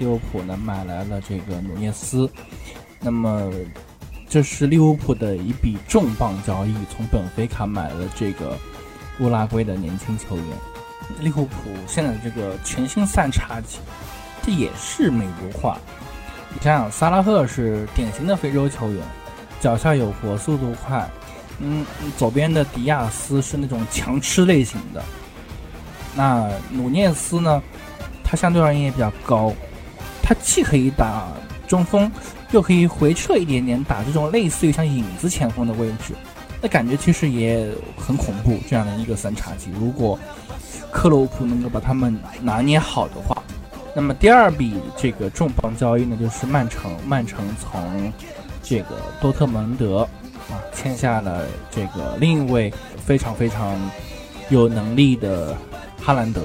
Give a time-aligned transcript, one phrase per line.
[0.00, 2.28] 利物浦呢买来了这个努涅斯，
[3.00, 3.52] 那么
[4.26, 8.56] 这是利物浦的一笔重磅交易，从本菲卡买了这个
[9.20, 10.44] 乌拉圭的年轻球员。
[11.20, 13.78] 利物浦现在这个全新三叉戟，
[14.42, 15.78] 这也是美国化。
[16.54, 19.04] 你想想，萨拉赫是典型的非洲球员，
[19.60, 21.06] 脚下有活，速度快。
[21.58, 21.84] 嗯，
[22.16, 25.04] 左边的迪亚斯是那种强吃类型的。
[26.14, 27.62] 那努涅斯呢？
[28.24, 29.52] 他相对而言也比较高，
[30.30, 31.26] 他既可以打
[31.66, 32.08] 中锋，
[32.52, 36.14] 又可以回撤一点点打这种类似于像影子前锋的位置，
[36.62, 38.56] 那感觉其实也很恐怖。
[38.68, 40.16] 这样的一个三叉戟，如果
[40.92, 43.42] 克洛普能够把他们拿捏好的话，
[43.92, 46.92] 那么第二笔这个重磅交易呢，就是曼城。
[47.04, 48.12] 曼城从
[48.62, 50.08] 这个多特蒙德
[50.48, 52.72] 啊签下了这个另一位
[53.04, 53.76] 非常非常
[54.48, 55.56] 有能力的。
[56.02, 56.44] 哈兰德，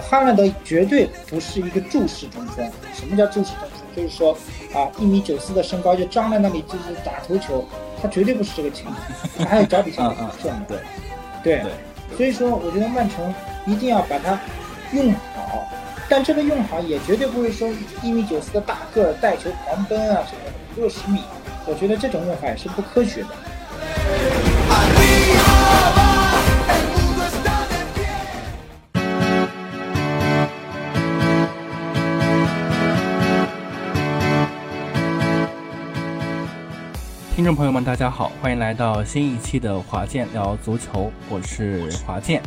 [0.00, 2.64] 哈兰德绝对不是一个注视中锋。
[2.94, 3.80] 什么叫注视中锋？
[3.96, 4.32] 就是说
[4.72, 7.64] 啊，一米九四的身高就张在那里就是打头球，
[8.00, 8.96] 他绝对不是这个情况。
[9.38, 10.78] 他还有脚底下的这样的，
[11.42, 11.72] 对对。
[12.16, 13.34] 所以说，我觉得曼城
[13.66, 14.38] 一定要把它
[14.92, 15.68] 用好，
[16.08, 17.68] 但这个用好也绝对不是说
[18.02, 20.40] 一米九四的大个带球狂奔啊什么
[20.76, 21.22] 五六十米，
[21.66, 23.28] 我觉得这种用法也是不科学的。
[37.40, 42.42] 听众朋友们，大家好，欢迎来到新一期的华健聊足球，我是华健。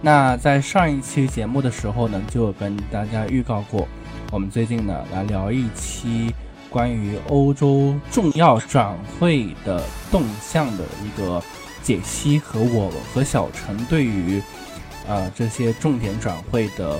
[0.00, 3.86] 那在上一期节目的时候呢，就跟大家预告过，
[4.32, 6.34] 我们最近呢来聊一期
[6.70, 11.42] 关于欧洲重要转会的动向的一个
[11.82, 14.42] 解析和我和小陈对于
[15.06, 16.98] 呃这些重点转会的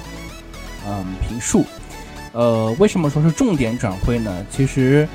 [0.87, 1.65] 嗯评述。
[2.33, 4.45] 呃，为什么说是重点转会呢？
[4.51, 5.09] 其实。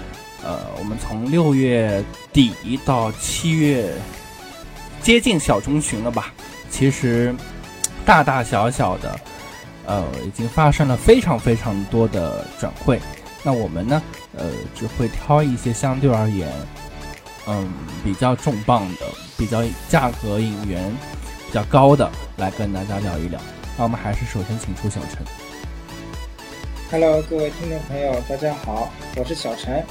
[0.43, 2.53] 呃，我们从六月底
[2.85, 3.93] 到七月
[5.01, 6.33] 接近小中旬了吧？
[6.69, 7.35] 其实
[8.05, 9.19] 大大小小的，
[9.85, 12.99] 呃，已经发生了非常非常多的转会。
[13.43, 14.01] 那我们呢，
[14.37, 16.47] 呃，只会挑一些相对而言，
[17.47, 17.69] 嗯，
[18.03, 19.05] 比较重磅的、
[19.37, 20.89] 比较价格引援
[21.47, 23.39] 比较高的来跟大家聊一聊。
[23.77, 25.25] 那我们还是首先请出小陈。
[26.91, 29.85] Hello，各位听众朋友，大家好，我是小陈。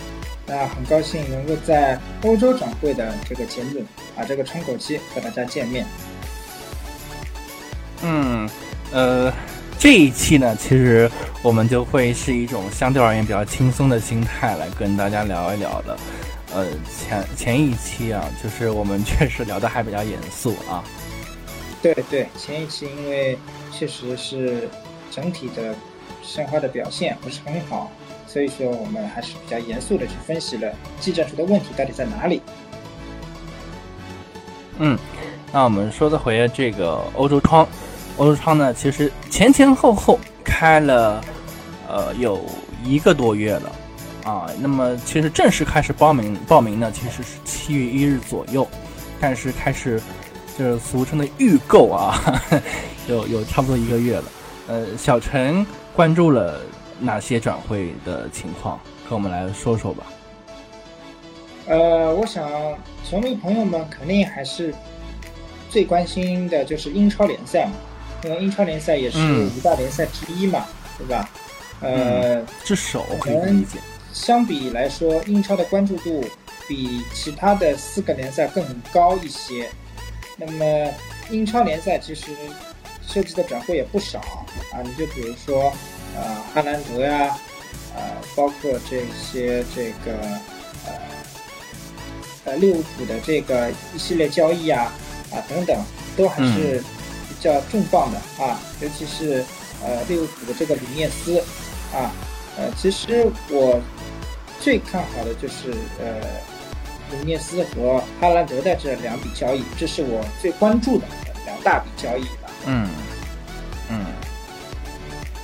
[0.49, 3.85] 那很高兴能够在欧洲转会的这个节目
[4.17, 5.87] 啊，这个窗口期和大家见面。
[8.03, 8.49] 嗯，
[8.91, 9.33] 呃，
[9.79, 11.11] 这一期呢，其实
[11.43, 15.99] 我们就会是一种相对而言比较轻松的心态来跟大家聊一聊的。
[16.55, 16.67] 呃，
[16.99, 20.83] 前前一期啊，就是我们确实聊的还比较严肃啊。
[21.83, 23.39] 对对，前一期因为
[23.71, 24.67] 确实是
[25.11, 25.75] 整体的
[26.23, 27.91] 申花的表现不是很好。
[28.29, 32.43] 所以说，我们还是比较严肃的去分析了技战术的问题到底在哪里。
[34.77, 34.99] 嗯，
[35.51, 37.67] 那我们说的回这个欧洲窗，
[38.19, 41.25] 欧洲窗呢，其实前前后后开了
[41.89, 42.45] 呃有
[42.85, 43.73] 一个多月了
[44.25, 44.47] 啊。
[44.61, 48.69] 那么其实正式开始报名报名呢，其实是七月一日左右，
[49.19, 49.99] 但是开始
[50.59, 52.23] 就是俗称的预购啊，
[53.09, 54.25] 有有差不多一个月了。
[54.69, 56.61] 呃，小陈关注了。
[57.01, 60.05] 哪些转会的情况，跟我们来说说吧。
[61.67, 62.49] 呃，我想
[63.05, 64.75] 球迷朋友们肯定还是
[65.69, 67.73] 最关心的就是英超联赛嘛，
[68.25, 70.65] 因为英超联赛也是五大联赛之一嘛，
[70.97, 71.31] 对吧？
[71.81, 73.65] 呃，至首可能
[74.13, 76.25] 相比来说，英超的关注度
[76.67, 79.69] 比其他的四个联赛更高一些。
[80.37, 80.91] 那么
[81.31, 82.33] 英超联赛其实
[83.07, 84.19] 涉及的转会也不少
[84.73, 85.73] 啊，你就比如说。
[86.17, 87.37] 啊，哈兰德呀，
[87.95, 88.03] 呃，
[88.35, 90.19] 包括这些这个
[90.87, 90.93] 呃
[92.45, 94.93] 呃利物浦的这个一系列交易啊
[95.33, 95.77] 啊等等，
[96.17, 96.83] 都还是
[97.29, 99.45] 比较重磅的啊，尤其是
[99.85, 101.39] 呃利物浦的这个里涅斯
[101.93, 102.11] 啊，
[102.57, 103.81] 呃，其实我
[104.61, 106.21] 最看好的就是呃
[107.11, 111.07] 里涅斯和哈兰德的这两笔交易，这是我最关注的
[111.47, 112.51] 两大笔交易了。
[112.67, 113.08] 嗯嗯。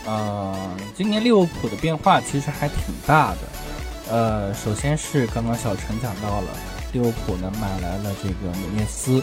[0.06, 0.54] 呃，
[0.94, 3.38] 今年利物浦的变化其实还挺大的。
[4.10, 6.48] 呃，首先是刚刚小陈讲到了，
[6.92, 9.22] 利物浦呢买来了这个努涅斯。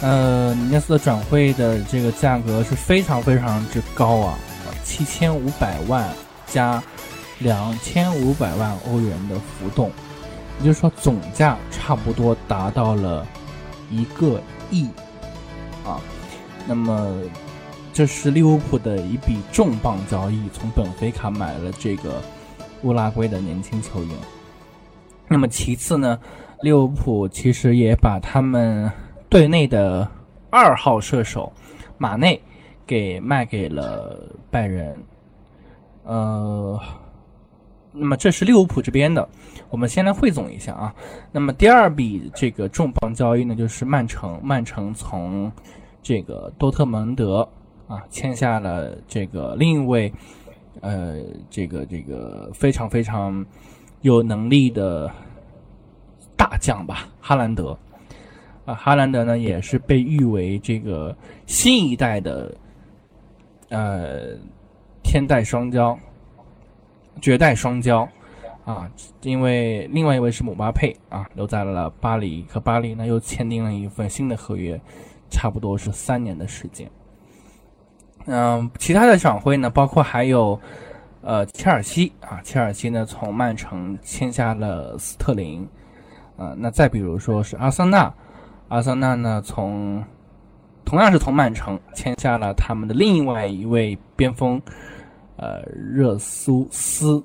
[0.00, 4.38] 呃，努涅斯的转会的这个价格是非常非常之高啊，
[4.84, 6.08] 七千五百万
[6.46, 6.80] 加
[7.40, 9.90] 两千五百万欧元的浮动，
[10.60, 13.26] 也就是说总价差不多达到了
[13.90, 14.40] 一个
[14.70, 14.88] 亿
[15.84, 16.00] 啊。
[16.68, 17.12] 那么。
[17.98, 22.22] 这是利物浦的一笔重磅交易，从本菲卡买了这个
[22.84, 24.10] 乌拉圭的年轻球员。
[25.26, 26.16] 那么其次呢，
[26.60, 28.88] 利物浦其实也把他们
[29.28, 30.08] 队内的
[30.48, 31.52] 二号射手
[31.96, 32.40] 马内
[32.86, 34.96] 给卖给了拜仁。
[36.04, 36.80] 呃，
[37.90, 39.28] 那么这是利物浦这边的，
[39.70, 40.94] 我们先来汇总一下啊。
[41.32, 45.50] 那么第二笔这个重磅交易呢，就是曼城，曼城从
[46.00, 47.48] 这个多特蒙德
[47.88, 50.12] 啊签下了这个另一位
[50.80, 51.16] 呃
[51.50, 53.44] 这个这个非常非常
[54.02, 55.10] 有能力的
[56.36, 57.76] 大将吧，哈兰德
[58.64, 62.54] 啊，哈兰德呢也是被誉为这个新一代的
[63.70, 64.38] 呃。
[65.00, 65.96] 天代双骄，
[67.18, 68.06] 绝代双骄，
[68.66, 68.90] 啊，
[69.22, 74.78] 因为另外一位是姆巴佩啊，留在了巴黎，和巴黎呢又签订了一份新的合约，
[75.30, 76.90] 差不多是三年的时间。
[78.28, 80.60] 嗯，其他的转会呢，包括还有
[81.22, 85.66] 呃切尔西啊，切尔西呢从曼城签下了斯特林，
[86.36, 88.12] 啊，那再比如说是阿森纳，
[88.68, 90.04] 阿森纳呢从
[90.84, 94.60] 同样是从曼城签下了他们的另外一位边锋。
[95.40, 97.22] 呃，热苏斯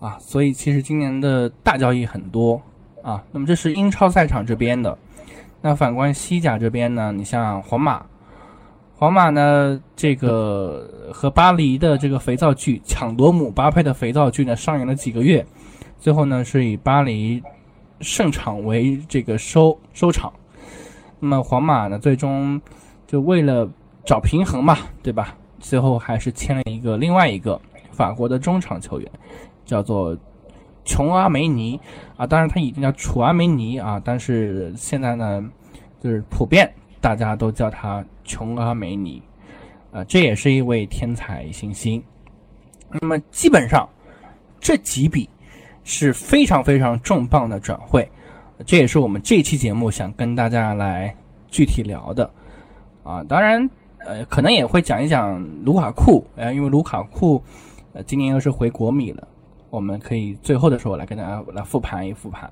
[0.00, 2.60] 啊，所以其实今年的大交易很多
[3.00, 3.22] 啊。
[3.30, 4.98] 那么这是英超赛场这边的，
[5.62, 8.04] 那反观西甲这边呢，你像皇马，
[8.98, 15.44] 皇马呢这个和巴黎的这个肥皂剧抢夺姆巴佩的肥皂剧呢上演了几个月，
[15.98, 17.42] 最后呢是以巴黎
[18.00, 20.32] 胜场为这个收收场。
[21.20, 22.58] 那么皇马呢最终
[23.06, 23.68] 就为了
[24.02, 25.36] 找平衡嘛，对吧？
[25.60, 27.60] 最后还是签了一个另外一个
[27.90, 29.10] 法国的中场球员，
[29.66, 30.16] 叫做
[30.86, 31.78] 琼阿梅尼
[32.16, 35.46] 啊，当然他已经叫楚阿梅尼啊，但是现在呢，
[36.00, 39.22] 就是普遍大家都叫他琼阿梅尼
[39.92, 42.02] 啊，这也是一位天才新星。
[42.90, 43.88] 那么基本上
[44.60, 45.26] 这几笔
[45.84, 48.06] 是非常非常重磅的转会，
[48.66, 51.16] 这也是我们这期节目想跟大家来
[51.48, 52.30] 具体聊的
[53.02, 53.66] 啊，当然。
[54.08, 57.42] 呃，可能也会讲一讲卢卡库，呃，因为卢卡库，
[57.92, 59.26] 呃，今年又是回国米了，
[59.68, 62.48] 我们可以最后的时候来跟大家来复盘一复盘。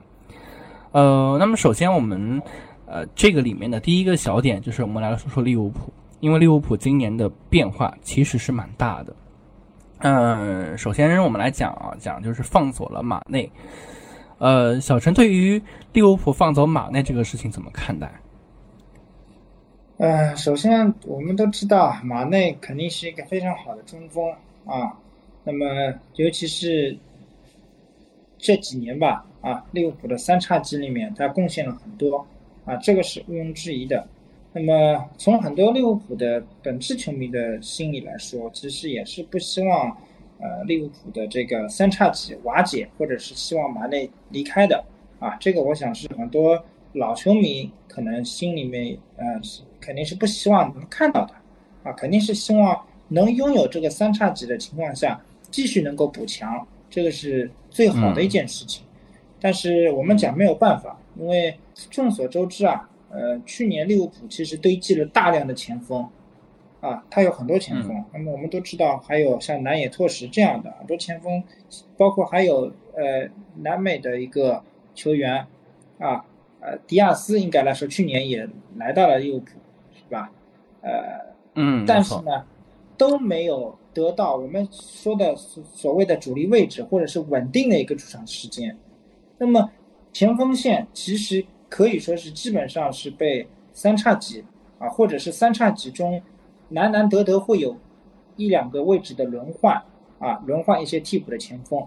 [0.91, 2.43] 呃，那么首先我们，
[2.87, 9.15] 呃，这个里面的第一个小点就是我们来说说利物浦，因为利物浦今年的变化其实是蛮大的。
[9.99, 13.51] 嗯，首先我们来讲啊，讲就是放走了马内。
[14.39, 18.13] 呃，小陈对于利物浦放走马内这个事情怎么看待？
[19.97, 24.29] 呃，首先我们都知道马内肯定是一个非常好的中锋
[24.67, 24.93] 啊。
[25.45, 26.99] 那么，尤其是
[28.37, 32.27] 这几年吧，啊，利物浦的三叉戟里面他贡献了很多
[32.65, 34.07] 啊，这个是毋庸置疑的。
[34.53, 39.97] 那么，从很多利物浦的本质球迷的心理来说，其实也是不希望
[40.39, 44.85] 呃利物浦的这个三叉戟瓦解，或者是希望马内离开的
[45.19, 45.37] 啊。
[45.41, 49.63] 这个我想是很多老球迷可能心里面呃是。
[49.81, 51.35] 肯定是不希望能看到的，
[51.83, 55.21] 啊，肯定是希望能拥有这个三叉戟的情况下，
[55.51, 58.83] 继续能够补强，这个是最好的一件事情。
[59.39, 61.55] 但是我们讲没有办法，因为
[61.91, 66.09] 众所周知啊，呃，去年利物浦其实堆积了大量的前锋，
[66.81, 68.05] 啊，他有很多前锋。
[68.13, 71.43] 那么我们都知道，还有像南野拓实这样的很多前锋，
[71.97, 74.63] 包括还有呃南美的一个
[74.95, 75.47] 球员，
[75.99, 76.25] 啊，
[76.61, 79.51] 呃，迪亚斯应该来说去年也来到了利物浦。
[80.07, 80.31] 是吧？
[80.83, 82.45] 呃，嗯，但是呢，
[82.99, 88.77] 都没有得到我们说的所谓的主力位置，或者是稳定的一个出场时间。
[89.39, 89.71] 那么
[90.13, 94.45] 前锋线其实可以说是基本上是被三叉戟
[94.79, 96.23] 啊，或者是三叉戟中
[96.69, 97.77] 难难得得会有
[98.37, 99.83] 一两个位置的轮换
[100.19, 101.87] 啊，轮换一些替补的前锋，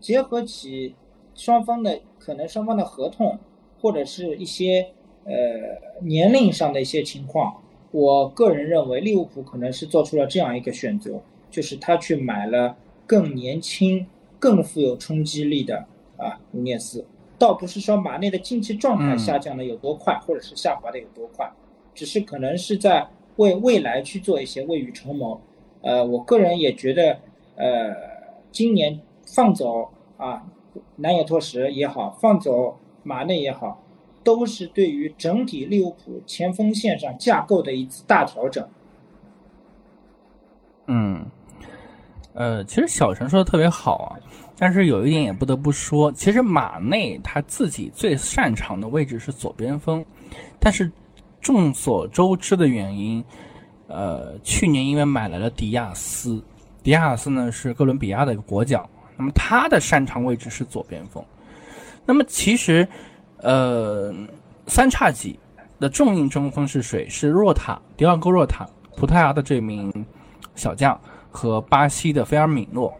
[0.00, 0.94] 结合起
[1.34, 3.38] 双方的可能双方的合同
[3.80, 4.92] 或者是一些。
[5.24, 5.34] 呃，
[6.00, 11.20] 年龄上的一些情况，我个人认为利物浦可能是做出了这样一个选择，
[11.50, 12.74] 就是他去买了
[13.06, 14.06] 更年轻、
[14.38, 15.84] 更富有冲击力的
[16.16, 17.04] 啊努涅斯。
[17.38, 21.50] 倒不是说马内的竞技状态下降的有多快，或者是下滑的有多快，
[21.94, 25.40] 只是可能是在为未来去做一些未雨绸缪。
[25.82, 27.20] 呃，我个人也觉得，
[27.56, 27.94] 呃，
[28.50, 30.46] 今年放走啊
[30.96, 33.82] 南野拓实也好，放走马内也好。
[34.24, 38.68] 都是对于整体利物浦前锋线上架构的一次大调整。
[40.86, 41.24] 嗯，
[42.38, 44.14] 呃，其实小陈说的特别好啊，
[44.56, 50.04] 但是有一点也不得不说，其实马内他自己最擅长的位置是左边锋，
[50.60, 50.88] 但是
[51.40, 53.24] 众所周知的原因，
[53.88, 56.40] 呃，去年因为买来了迪亚斯，
[56.84, 61.20] 迪亚斯呢是哥伦比亚的一个国脚，那么他的擅长位置是左边锋。
[62.06, 62.86] 那么其实，
[63.38, 64.14] 呃，
[64.68, 65.36] 三叉戟
[65.80, 67.08] 的重硬中锋是谁？
[67.08, 68.64] 是若塔，迪奥戈若塔，
[68.96, 69.92] 葡萄牙的这名
[70.54, 70.96] 小将
[71.38, 72.92] 和巴西的菲尔米诺。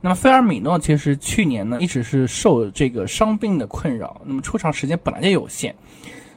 [0.00, 5.72] 那么菲尔米诺其实去年呢一直是受这个伤病的困扰，那么出场时间本来就有限。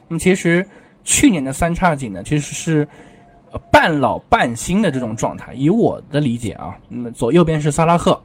[0.06, 0.64] 那么其实
[1.02, 2.86] 去年的三叉戟呢其实是
[3.50, 5.52] 呃半老半新的这种状态。
[5.52, 8.22] 以我的理解啊，那么左右边是萨拉赫，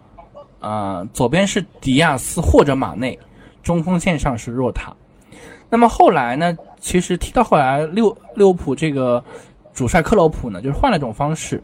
[0.59, 3.17] 啊左边是迪亚斯或者马内，
[3.63, 4.95] 中锋线上是若塔。
[5.67, 8.01] 那么后来呢，其实踢到后来利
[8.35, 9.23] 利物浦这个
[9.73, 11.59] 主帅克洛普呢就是换了一种方式。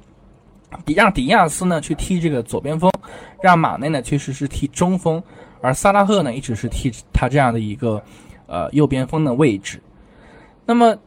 [0.85, 2.91] 迪让迪亚斯呢去踢这个左边锋，
[3.41, 5.21] 让马内呢其实是踢中锋，
[5.61, 8.01] 而萨拉赫呢一直是踢他这样的一个
[8.47, 9.81] 呃右边锋的位置。
[10.65, 10.97] 那么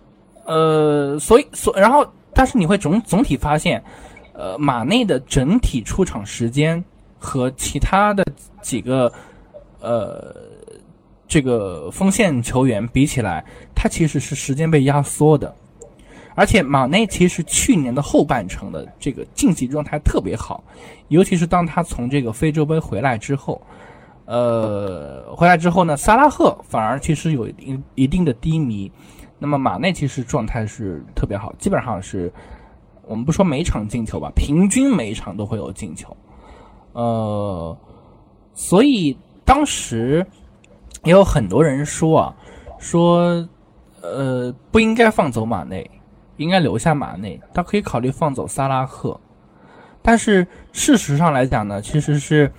[0.45, 3.83] 呃，所以所然后，但是你会总总体发现，
[4.35, 6.83] 呃，马内的整体出场时间
[7.19, 8.25] 和其他的
[8.61, 9.11] 几个
[9.81, 10.37] 呃
[11.27, 13.45] 这个锋线球员比起来，
[13.75, 15.55] 他其实是时间被压缩的。
[16.37, 20.63] 而且马内其实去年的后半程的这个竞技状态特别好，
[21.09, 23.63] 尤其是当他从这个非洲杯回来之后，
[24.25, 28.91] 呃，回来之后呢，萨拉赫反而其实有一一定的低迷，
[29.39, 32.33] 那么马内其实状态是特别好，基本上是
[33.07, 36.17] 我们不说每场进球吧，平均每一场都会有进球，
[36.95, 37.77] 呃，
[38.55, 40.27] 所以当时
[41.05, 42.35] 也有很多人说啊，
[42.79, 43.49] 说
[44.01, 45.89] 呃不应该放走马内。
[46.37, 49.19] 应该留下马内，他可以考虑放走萨拉赫，
[50.03, 52.51] 但是事实上来讲呢，其实是，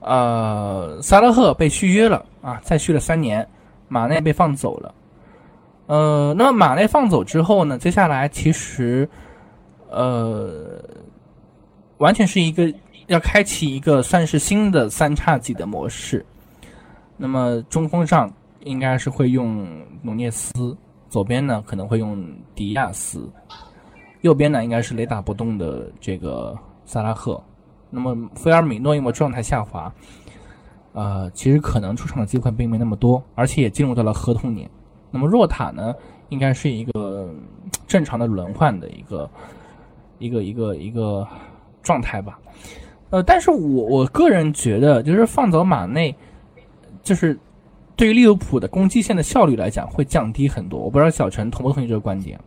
[0.00, 3.46] 呃，萨拉赫被续约了啊，再续了三年，
[3.88, 4.94] 马内被放走了，
[5.86, 9.08] 呃，那么马内放走之后呢，接下来其实，
[9.88, 10.82] 呃，
[11.98, 12.72] 完全是一个
[13.08, 16.24] 要开启一个算是新的三叉戟的模式，
[17.16, 19.66] 那么中锋上应该是会用
[20.00, 20.76] 努涅斯。
[21.10, 22.24] 左边呢可能会用
[22.54, 23.28] 迪亚斯，
[24.20, 27.42] 右边呢应该是雷打不动的这个萨拉赫。
[27.90, 29.92] 那么菲尔米诺因为状态下滑，
[30.92, 34.70] 呃，其实可能出场的机会并没那么多，而且也进入到了合同年。
[35.10, 35.92] 那么若塔呢，
[36.28, 37.34] 应该是一个
[37.88, 39.28] 正常的轮换的一个
[40.20, 41.26] 一个一个一个
[41.82, 42.38] 状态吧。
[43.10, 46.14] 呃，但是我我个人觉得，就是放走马内，
[47.02, 47.36] 就是。
[48.00, 50.80] 对于利物浦的攻击线的效率来讲，会降低很多。
[50.80, 52.40] 我不知道小陈同不同意这个观点。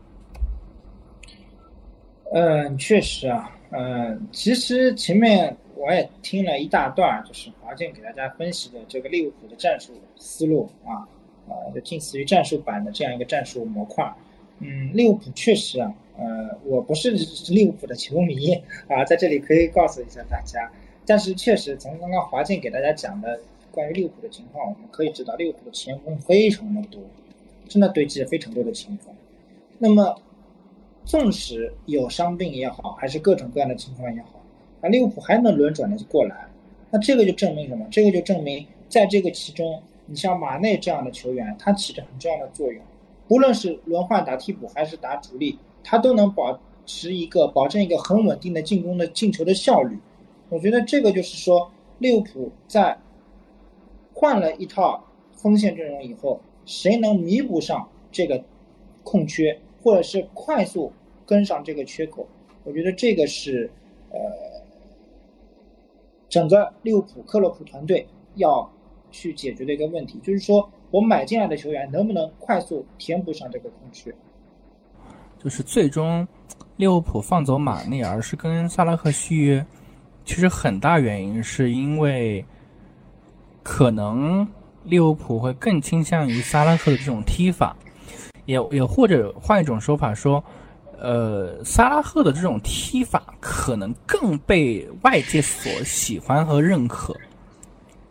[2.34, 11.06] 嗯，确实啊，嗯，其实前面我也听了一大段，就是华健给大家分析的这个利物浦的战术思路啊，
[11.48, 14.12] 呃，就近似于战术版的这样一个战术模块。
[14.58, 17.12] 嗯，利物浦确实啊，呃，我不是
[17.54, 18.56] 利物浦的球迷
[18.88, 20.68] 啊，在这里可以告诉一下大家，
[21.06, 23.40] 但是确实从刚刚华健给大家讲的。
[23.74, 27.02] 关于利物浦的情况，我们可以知道利物浦的前锋非常的多，
[27.68, 29.12] 真的堆积了非常多的前锋。
[29.80, 30.16] 那么，
[31.06, 34.40] 纵使有伤病也好，还是各种各样的情况也好，
[34.80, 36.48] 那利物浦还能轮转的过来，
[36.92, 37.88] 那这个就证明什么？
[37.90, 42.80] 这个就证明在这个其中，你像马内这样的球员，他起着很重要的作用。
[43.30, 49.98] 无论是轮换打替补还是打主力，他都能保持一个保证一个很稳定的进攻的进球的效率。
[50.50, 52.96] 我觉得这个就是说利物浦在。
[54.14, 58.42] 换了一套锋线阵容以后，谁能弥补上这个
[59.04, 60.92] 空缺，或者是快速
[61.26, 62.26] 跟上这个缺口？
[62.64, 63.70] 我觉得这个是
[64.12, 64.20] 呃，
[66.30, 68.72] 整个利物浦克洛普团队要
[69.12, 74.14] 去解决的一个问题，就是说我买进来的球员能不能快速填补上这个空缺？
[75.44, 76.26] 就是最终
[76.78, 79.66] 利物浦放走马内，而是跟萨拉赫续约，
[80.24, 82.46] 其实很大原因是因为。
[83.64, 84.46] 可能
[84.84, 87.76] 利物浦会更倾向于萨拉赫的这种踢法，
[88.46, 90.44] 也也或者换一种说法说，
[91.00, 97.16] 呃，萨拉赫的这种踢法可能更被外界所喜欢和认可。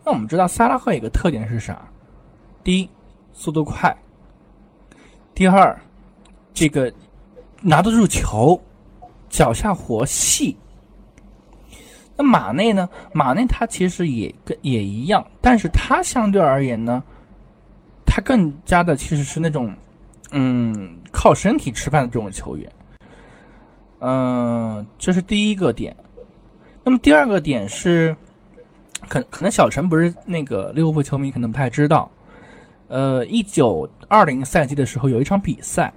[0.03, 1.87] 那我们知道萨拉赫有个特点是啥？
[2.63, 2.89] 第一，
[3.31, 3.95] 速度快；
[5.35, 5.79] 第二，
[6.53, 6.91] 这个
[7.61, 8.59] 拿得住球，
[9.29, 10.57] 脚下活细。
[12.23, 12.89] 马内呢？
[13.11, 17.03] 马内他其实也跟也一样，但是他相对而言呢，
[18.05, 19.73] 他更加的其实是那种，
[20.31, 22.71] 嗯，靠身体吃饭的这种球员。
[23.99, 25.95] 嗯，这是第一个点。
[26.83, 28.15] 那么第二个点是，
[29.07, 32.11] 可可能小陈不是那个利物浦球迷，可能不太知道。
[32.89, 35.91] 呃，一九二零赛季的时候有一场比赛，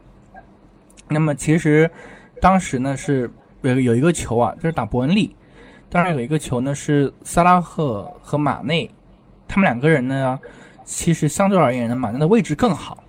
[1.09, 1.91] 那么其实
[2.41, 3.29] 当时呢是
[3.63, 5.35] 有有一个球啊，就是打伯恩利，
[5.89, 8.91] 当然有一个球呢是萨拉赫和马内，
[9.47, 10.39] 他们两个人呢，
[10.85, 13.03] 其实相对而言呢，马内的位置更好。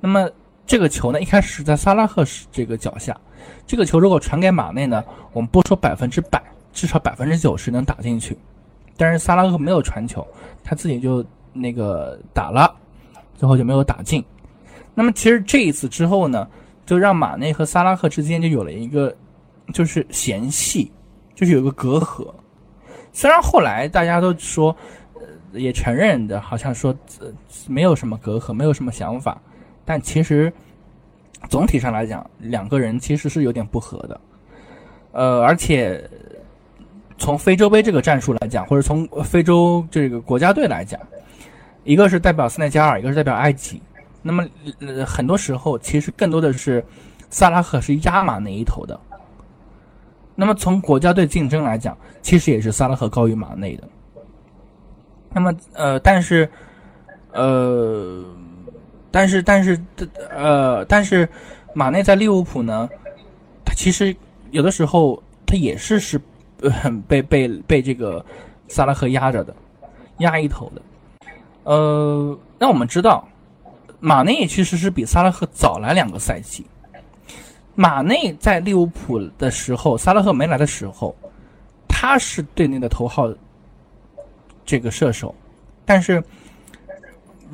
[0.00, 0.28] 那么
[0.66, 3.18] 这个球呢，一开始在萨拉赫这个脚下，
[3.66, 5.02] 这个球如果传给马内呢，
[5.32, 8.36] 我们不说百分之百，至少百分之九十能打进去。
[8.96, 10.26] 但是萨拉赫没有传球，
[10.62, 12.72] 他自己就那个打了，
[13.34, 14.24] 最后就没有打进。
[14.94, 16.46] 那么其实这一次之后呢，
[16.84, 19.14] 就让马内和萨拉赫之间就有了一个
[19.72, 20.92] 就是嫌隙，
[21.34, 22.32] 就是有个隔阂。
[23.12, 24.74] 虽然后来大家都说，
[25.14, 27.26] 呃，也承认的，好像说呃
[27.66, 29.40] 没有什么隔阂，没有什么想法，
[29.84, 30.52] 但其实
[31.48, 34.20] 总体上来讲，两个人其实是有点不合的。
[35.12, 36.08] 呃，而且
[37.18, 40.98] 从非洲杯这个战术来讲，或者从非洲这个国家队来讲，
[41.84, 43.82] 一个是代表塞内加尔，一个是代表埃及。
[44.22, 44.46] 那么
[44.80, 46.82] 呃很多时候，其实更多的是
[47.28, 48.98] 萨拉赫是压马那一头的。
[50.34, 53.88] 那么从国家队竞争来讲，其实也是萨拉赫高于马内的。
[55.32, 56.48] 那么呃，但是
[57.32, 58.24] 呃，
[59.10, 59.80] 但是但是
[60.30, 61.28] 呃，但是
[61.74, 62.88] 马内在利物浦呢，
[63.64, 64.14] 他其实
[64.50, 66.20] 有的时候他也是是
[66.70, 68.24] 很被被被这个
[68.68, 69.54] 萨拉赫压着的，
[70.18, 70.82] 压一头的。
[71.64, 73.26] 呃，那我们知道。
[74.04, 76.66] 马内其实是比萨拉赫早来两个赛季。
[77.74, 81.14] 马内在利物浦的时候，萨拉赫没来的时候，
[81.88, 83.32] 他是队内的头号
[84.64, 85.34] 这个射手，
[85.84, 86.22] 但是，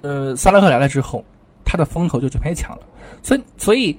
[0.02, 1.24] 呃，萨拉赫来了之后，
[1.64, 2.82] 他的风头就全被抢了。
[3.22, 3.98] 所以，所以，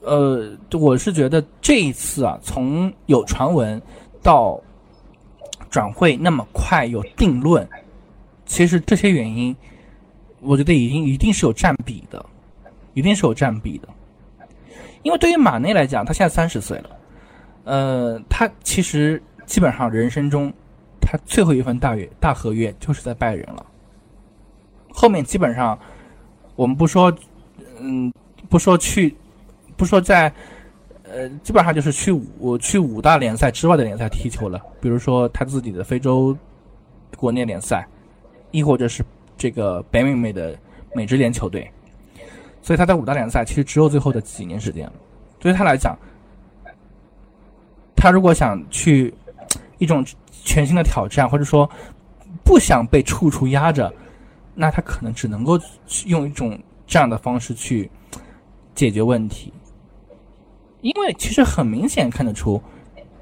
[0.00, 3.80] 呃，我是觉得这一次啊，从有传闻
[4.22, 4.60] 到
[5.70, 7.68] 转会那么快有定论，
[8.46, 9.54] 其实这些原因。
[10.46, 12.22] 我觉得已经一定是有占比的，
[12.92, 13.88] 一定是有占比的，
[15.04, 16.90] 因为对于马内来讲，他现在三十岁了，
[17.62, 20.52] 呃，他其实基本上人生中
[21.00, 23.64] 他最后一份大约大合约就是在拜仁了，
[24.90, 25.78] 后面基本上
[26.56, 27.16] 我们不说，
[27.78, 28.12] 嗯，
[28.50, 29.16] 不说去，
[29.76, 30.32] 不说在，
[31.04, 36.36] 呃，基本上就是去五去五大联赛之外的联赛踢球了，比如说他自己的非洲
[37.16, 37.86] 国内联赛，
[38.50, 39.04] 亦或者是。
[39.36, 40.56] 这个北美美的
[40.94, 41.68] 美职联球队，
[42.64, 44.90] 所以他在五大联赛其实只有最后的几年时间。
[45.38, 45.94] 对于他来讲，
[47.94, 49.12] 他如果想去
[49.76, 51.70] 一种全新的挑战，或者说
[52.42, 53.92] 不想被处处压着，
[54.54, 55.60] 那他可能只能够
[56.06, 57.90] 用一种这样的方式去
[58.74, 59.52] 解决问题。
[60.80, 62.62] 因为其实很明显看得出，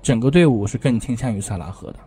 [0.03, 1.99] 整个队伍是更倾向于萨拉赫的。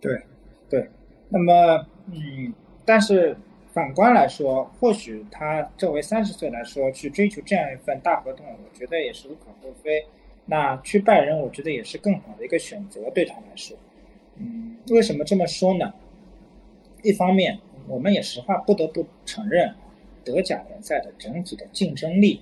[0.00, 0.20] 对，
[0.68, 0.90] 对。
[1.28, 2.52] 那么，嗯，
[2.84, 3.36] 但是
[3.76, 10.02] 反观来说，或许他作为三十岁来说，去追求这样一份大合同，我觉得也是无可厚非。
[10.46, 13.76] 那去拜仁，我觉得也是更好的一个选择，对他来说。
[14.36, 15.92] 嗯，为什么这么说呢？
[17.02, 19.74] 一方面，我们也实话不得不承认，
[20.24, 22.40] 德甲联赛的整体的竞争力，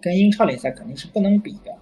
[0.00, 1.76] 跟英超联赛肯定是不能比的。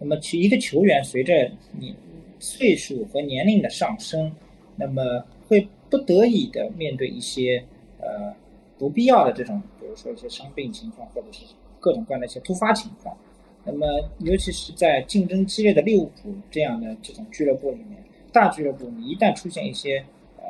[0.00, 1.94] 那么，其一个球员随着你
[2.40, 4.34] 岁数和年龄的上升，
[4.74, 7.64] 那么会不得已的面对一些
[8.00, 8.34] 呃
[8.78, 11.44] 不必要的这种，比如说一些伤病情况，或者是
[11.80, 13.16] 各种各样的一些突发情况。
[13.64, 13.86] 那么
[14.18, 20.04] 尤其是在竞争激烈的利物浦这样的这种俱乐部里面，大俱乐部你一旦出现一些
[20.36, 20.44] 呃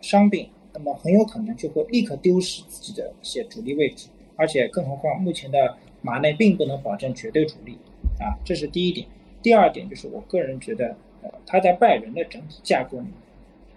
[0.00, 7.78] 伤病，那么很有可能就会立刻丢失自己的一些主力位置，而且更何况目前的马内并不能保证绝对主力
[8.20, 9.06] 啊，这是第一点。
[9.42, 13.12] 第二点就是我个人觉得，呃，他在拜仁的整体架构里面。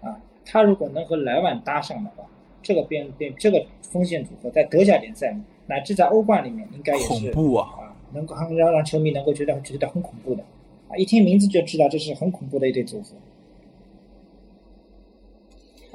[0.02, 2.24] 啊，他如果能和莱万搭上的话，
[2.62, 10.42] 这个边边这个锋线组合在德甲联赛乃至在欧冠里面，应该也是恐怖啊，能够让让球迷能够觉得觉得很恐怖的。
[10.88, 13.16] 啊，一听名字就知道这是很恐怖的一对组合。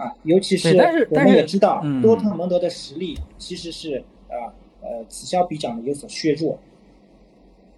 [0.04, 0.78] 啊，尤其是
[1.10, 6.60] 我们也知道多特蒙德的实力其实是啊呃此消彼长的有所削弱，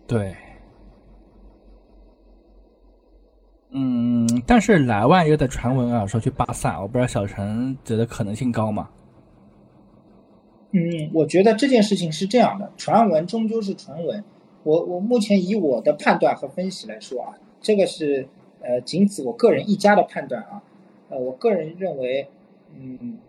[0.06, 0.36] 对。
[3.72, 8.90] 嗯，但是莱万又在传闻啊，说去巴萨，我不知道小陈觉得可能性高吗？
[10.72, 14.24] 嗯，我觉得这件事情是这样的，传闻终究是传闻。
[14.64, 18.28] 我我目前以我的判断和分析来说啊，这个是
[18.62, 20.64] 呃仅此我个人一家的判断啊。
[21.10, 22.28] 呃，我个人认为，
[22.76, 23.20] 嗯，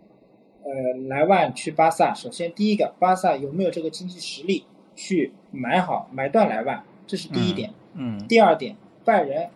[0.63, 0.73] 呃，
[1.09, 4.65] 莱万去巴萨，首先第一个，巴萨有没有这个经济实力
[4.97, 7.71] 去买好买断莱万，这是第一点。
[7.93, 8.27] 嗯。
[8.27, 9.51] 第二点，拜仁。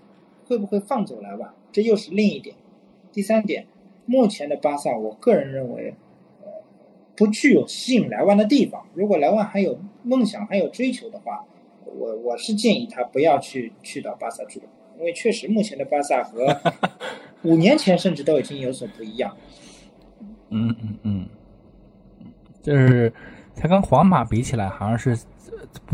[0.47, 1.53] 会不会放走莱万？
[1.73, 2.55] 这又是另一点。
[3.13, 3.67] 第三点，
[4.07, 5.95] 目前的巴萨，我个人认为，
[6.43, 6.49] 呃，
[7.17, 8.87] 不具有吸引莱万的地方。
[8.95, 11.45] 如果莱万还有梦想、还有追求的话，
[11.85, 16.57] 我我是建议他不要去去到巴萨俱乐部，因为确实目前的巴萨和
[17.43, 19.37] 五年前甚至都已经有所不一样。
[20.51, 21.27] 嗯嗯嗯，
[22.63, 23.13] 就是
[23.55, 25.17] 他跟皇马比起来，好像是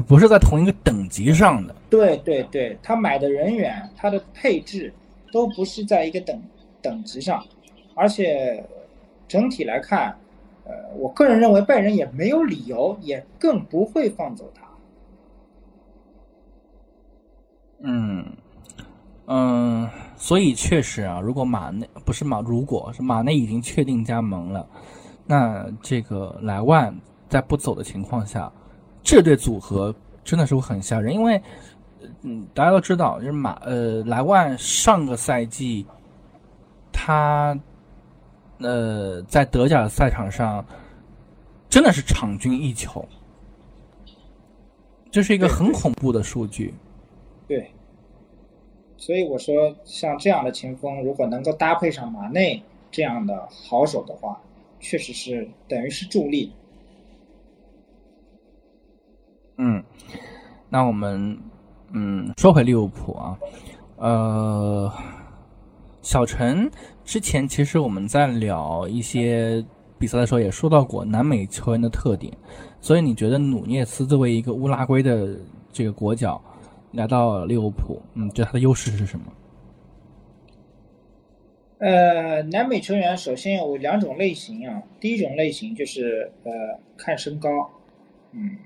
[0.06, 1.74] 不是在同一个等级上的？
[1.88, 4.92] 对对对，他买的人员、他的配置
[5.32, 6.42] 都不是在一个等
[6.82, 7.44] 等级上，
[7.94, 8.64] 而且
[9.26, 10.16] 整体来看，
[10.64, 14.62] 呃，我个人认为拜仁也没有理由，也更不会放走他。
[17.82, 18.24] 嗯
[19.26, 24.68] 嗯，所以确实啊，如果马内不是马，如果是马内已经确定加盟了，
[25.26, 26.94] 那这个莱万
[27.28, 28.52] 在不走的情况下，
[29.02, 31.40] 这对组合真的是会很吓人，因为
[32.22, 35.84] 嗯，大家都知道，就是马呃莱万上个赛季
[36.92, 37.58] 他
[38.58, 40.64] 呃在德甲的赛场上
[41.68, 43.04] 真的是场均一球，
[45.10, 46.74] 这是一个很恐怖的数据。
[47.48, 47.70] 对，
[48.96, 54.40] 所以我说，像这样的前锋，如果能够搭配上马内这样的好手的话，
[54.78, 56.52] 确实是等于是助力。
[59.62, 59.84] 嗯，
[60.70, 61.38] 那我们
[61.92, 63.38] 嗯说回利物浦啊，
[63.96, 64.90] 呃，
[66.00, 66.70] 小陈
[67.04, 69.62] 之前其实我们在聊一些
[69.98, 72.32] 比赛的时候也说到过南美球员的特点，
[72.80, 75.36] 所以你觉得努涅斯作为一个乌拉圭的
[75.70, 76.40] 这个国脚？
[76.92, 79.26] 来到利物浦，嗯，觉得他的优势是什么？
[81.78, 84.82] 呃，南美球员首先有两种类型啊。
[84.98, 86.50] 第一种类型就是呃
[86.96, 87.48] 看身高，
[88.32, 88.56] 嗯，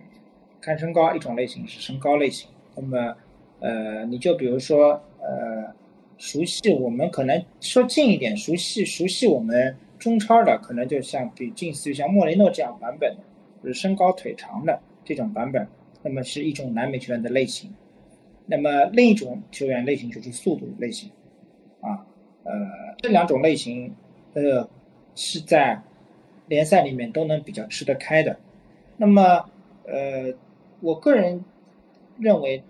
[0.64, 2.48] 看身高一种类型是身高类型。
[2.74, 3.14] 那么
[3.61, 5.70] 呃，你就比如说呃，
[6.16, 13.14] 熟悉我们可能说近一点，熟悉熟悉我们中超的，可能就像比近似于像莫雷诺这样版本，
[13.62, 15.68] 就是身高腿长的这种版本，
[16.03, 17.70] 那么是一种南美球员的类型。
[18.46, 21.11] 那么另一种球员类型就是速度类型，
[21.81, 22.07] 啊，
[22.44, 22.53] 呃，
[22.98, 23.94] 这两种类型，
[24.33, 24.68] 呃，
[25.14, 25.83] 是在
[26.48, 28.38] 联赛里面都能比较吃得开的。
[28.96, 29.22] 那么，
[29.87, 30.33] 呃，
[30.85, 31.42] 我个人
[32.18, 32.62] 认为，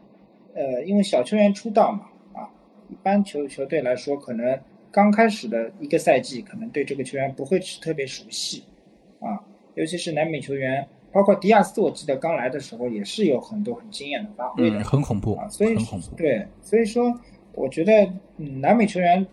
[0.55, 2.48] 呃，因为小球员出道嘛，啊，
[2.88, 4.57] 一般球球队来说，可能
[4.92, 8.62] 刚开始的一个赛季，可能对这个球员不会是特别熟悉，
[9.18, 9.42] 啊，
[9.74, 10.87] 尤其是南美球员。
[11.12, 15.46] 包括迪亚斯，我记得刚来的时候也是有很多很惊艳的发挥的，很恐怖啊！
[15.48, 15.77] 所以。
[16.16, 17.20] 对，所以说
[17.53, 19.24] 我觉得，嗯，南美球员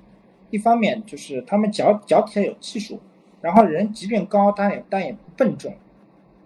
[0.51, 2.99] 一方面就是他们脚脚底下有技术，
[3.41, 5.73] 然后人即便高，但也但也不笨重，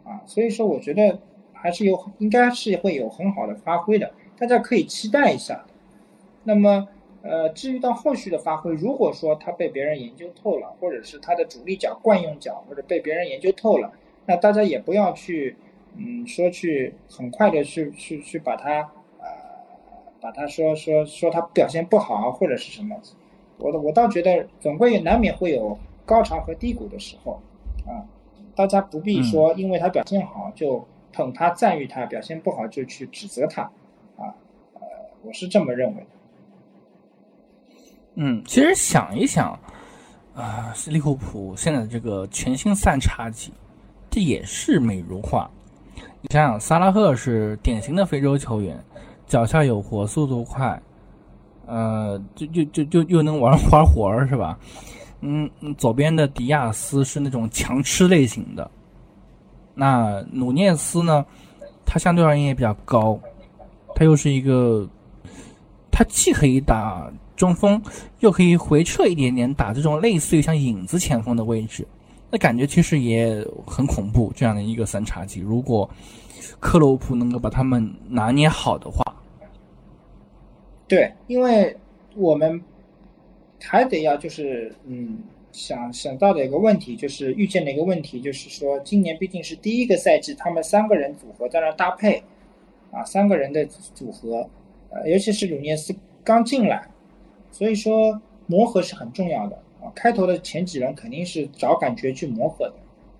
[0.06, 1.20] 啊，所以说我觉得
[1.56, 5.66] 还是有应该是会有很好的发挥的，大家可以期待一下。
[6.44, 6.88] 那么，
[7.24, 13.92] 呃，至于到后续的发挥，如果说他被别人研究透了，或者是他的主力脚惯用脚，或者被别人研究透了。
[14.28, 15.56] 那大家也不要去，
[15.96, 19.26] 嗯，说去很快的去去去把他，呃，
[20.22, 22.96] 把他说说说他表现不好或者是什么，
[23.58, 27.42] 我我倒觉得总归难免会有高潮和低谷的时候，
[27.88, 28.06] 啊，
[28.56, 33.62] 大家不必说因为他表现好就捧他赞誉他，表现不好就去指责他，
[34.18, 34.36] 啊，
[34.74, 34.82] 呃，
[35.24, 36.08] 我是这么认为的。
[38.16, 39.58] 嗯，其实想一想，
[40.36, 43.54] 啊，利物浦现在这个全新三叉戟。
[44.10, 45.50] 这也是美如画。
[46.22, 48.82] 你想想，萨拉赫是典型的非洲球员，
[49.28, 50.82] 脚下有活，速度快，
[51.66, 54.58] 呃，就就就就又能玩玩活儿，是吧？
[55.20, 58.72] 嗯，左边的迪亚斯是那种强吃类型的。
[59.76, 61.26] 那努涅斯呢？
[61.86, 63.20] 他相对而言也比较高，
[63.94, 64.90] 他又是一个，
[65.92, 67.80] 他既可以打中锋，
[68.22, 71.88] 又可以回撤一点点打这种类似于像影子前锋的位置。
[72.32, 75.88] 那感觉其实也很恐怖，这样的一个三叉戟，如果
[76.60, 79.04] 克洛普能够把他们拿捏好的话，
[80.88, 81.76] 对，因为
[82.16, 82.60] 我们
[83.64, 85.20] 还得要就是嗯
[85.56, 92.22] 想想到的一个问题，就是预见的一个问题，就是说今年毕竟是第一个赛季，他们三个人组合在那搭配
[92.92, 94.50] 啊，三个人的组合，
[94.90, 96.86] 呃，尤其是鲁涅斯刚进来，
[97.52, 99.90] 所以说磨合是很重要的啊。
[99.96, 102.74] 开头的前几轮肯定是找感觉去磨合的，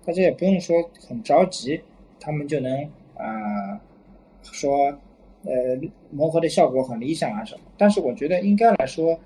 [0.04, 0.76] 大家也不用说
[1.08, 1.80] 很着急，
[2.20, 2.84] 他们就能
[3.16, 3.80] 啊
[4.42, 4.94] 说
[5.44, 5.78] 呃
[6.10, 7.60] 磨合的效果很理想啊什么。
[7.78, 9.18] 但是我觉得应该来说，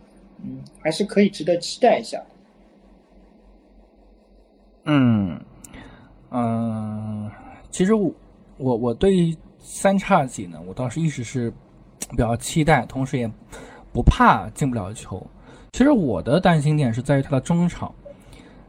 [0.44, 2.22] 嗯，还是可以值得期待一下。
[4.84, 5.38] 嗯
[6.30, 7.30] 嗯，
[7.70, 8.12] 其实我
[8.56, 11.52] 我我对三叉戟呢，我倒是一直是
[12.10, 13.30] 比较期待，同时也
[13.92, 15.24] 不怕进不了球。
[15.72, 17.94] 其实我的担心点是在于他的中场，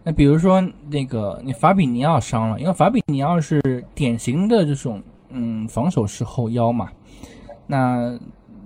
[0.04, 6.91] 那比如说那个你法比尼奥伤了，因为法比尼奥是典型的这种嗯防守式后腰嘛，
[7.65, 8.19] 那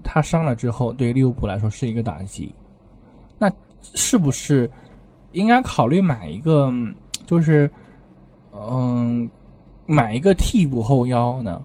[0.04, 2.54] 他伤了之后，对利物浦来说是一个打击。
[3.38, 4.70] 那是不是
[5.32, 6.72] 应该考虑买一个，
[7.26, 7.70] 就是
[8.52, 9.30] 嗯
[9.86, 11.64] 买一个替补后腰呢？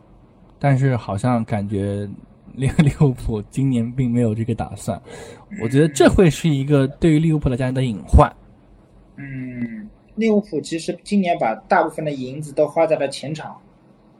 [0.58, 2.06] 但是好像感觉
[2.54, 5.00] 利利物浦今年并没有这个打算，
[5.62, 8.30] 我觉得这会是一个对于利物浦的家人的隐患。
[9.16, 13.58] 嗯，利物浦其实今年把大部分的银子都花在了前场，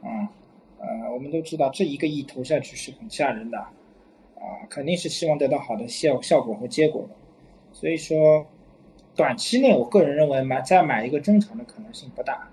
[0.03, 0.27] 嗯，
[0.79, 7.09] 呃，我们都知道这一个亿投下去是很吓人的，啊，肯定是希望得到好的效效果和结果的，
[7.71, 8.43] 所以说
[9.15, 12.47] 短期内我个人认为买再买一个中场的可能性不大，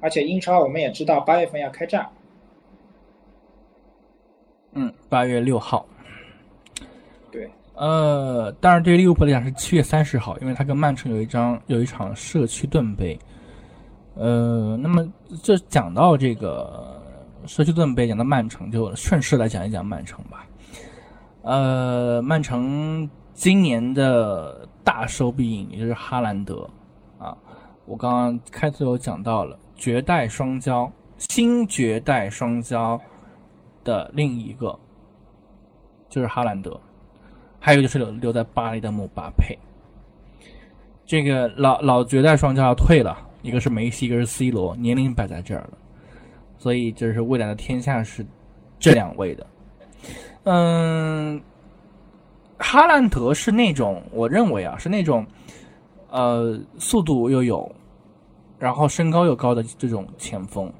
[0.00, 2.08] 而且英超我们也知道八月份要开战。
[4.72, 5.86] 嗯，八月六号。
[7.30, 13.18] 对，呃，当然对于利物浦来讲是七月三十号，因为他跟曼城有一张有一场社区盾杯。
[14.14, 15.06] 呃，那么
[15.42, 17.02] 这讲到这个
[17.46, 20.46] 社区盾杯，讲到曼城，就顺势来讲一讲曼城吧。
[21.42, 23.08] 呃，曼城
[23.42, 26.70] 今年的大手笔引也就是哈兰德
[27.18, 27.36] 啊，
[27.86, 32.96] 我刚刚开头有讲到了绝代双骄，新绝代双骄。
[33.82, 34.78] 的另一个
[36.08, 36.80] 就是哈兰德，
[37.58, 39.58] 还有就是留留在巴黎的姆巴佩。
[41.04, 45.72] 这个老老绝代双骄要退了，一个是梅西，一个是 C 罗，年龄摆在这儿了，
[46.58, 48.24] 所以就是未来的天下是
[48.78, 49.46] 这两位的。
[50.44, 51.42] 嗯，
[52.62, 55.26] 哈兰德是那种我认为啊是那种
[56.08, 57.70] 呃速度又有，
[58.58, 60.72] 然后身高又高的这种前锋，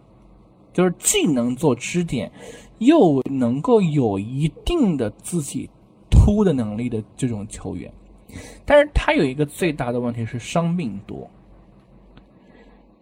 [0.73, 2.31] 就是既能做支点。
[2.79, 5.71] 又能够有一定的自己
[6.11, 7.89] 突的能力的这种球员，
[8.65, 11.31] 但是他有一个最大的问题是伤病多。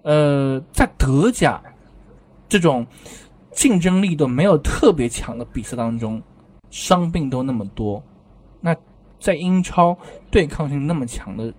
[0.03, 1.63] 呃，在德甲
[2.47, 2.87] 这种
[3.53, 6.21] 竞争力都没有特别强的比赛当中，
[6.69, 8.03] 伤病都那么多，
[9.21, 9.97] 在英超
[10.31, 11.55] 对抗性那么强的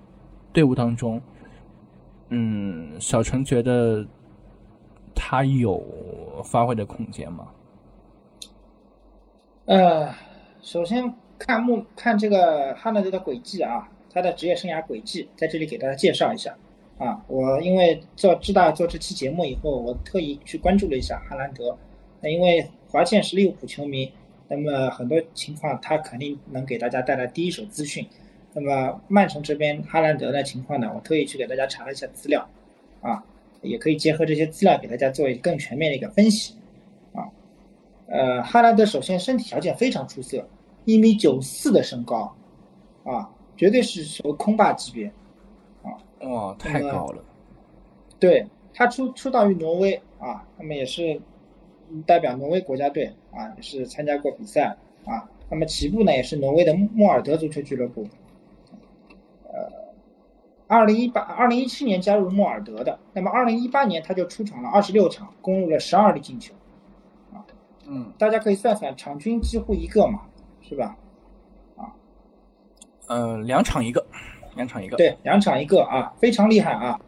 [0.51, 1.21] 队伍当中，
[2.29, 4.05] 嗯，小陈觉得
[5.15, 5.81] 他有
[6.43, 7.47] 发挥的空间吗？
[9.65, 10.13] 呃，
[10.61, 16.57] 首先看目看这个哈兰德的轨迹啊，他的职业生涯轨迹在这里给大家介绍一下
[16.97, 17.23] 啊。
[17.27, 21.77] 我因为做知道做这期节目以后，我特意去关注了一下哈兰德。
[22.23, 24.11] 因为华健是利物浦球迷，
[24.53, 28.05] 那么很多情况他肯定能给大家带来第一手资讯。
[28.51, 32.45] 那么曼城这边哈兰德的情况呢，我特意去给大家查了一下资料
[32.99, 33.23] 啊，
[33.61, 36.55] 也可以结合这些资料给大家做一更全面的一个分析。
[37.13, 37.31] 啊
[38.07, 40.45] 呃，哈兰德首先身体条件非常出色，
[40.83, 42.35] 一米九四的身高，
[43.05, 45.07] 啊，绝对是属于空霸级别，
[45.81, 45.95] 啊，
[46.27, 47.23] 哇，太高了。
[48.19, 51.21] 对他出出道于挪威啊，那么也是
[52.05, 55.29] 代表挪威国家队啊，也是参加过比赛啊。
[55.49, 58.07] 那么起步呢也是挪威的莫尔德足球俱乐部，
[59.51, 59.69] 呃，
[60.67, 66.53] 二零一八二零一七年加入莫尔德的，那么二零一八年他就出场了二十六场，攻入了十二粒进球。
[67.33, 67.43] 啊
[67.85, 70.21] 嗯，大家可以算算，场均几乎一个嘛，
[70.61, 70.95] 是吧？
[71.75, 71.91] 啊，
[73.07, 74.05] 呃，两场一个，
[74.55, 77.01] 两场一个，对，两场一个啊，非常厉害啊。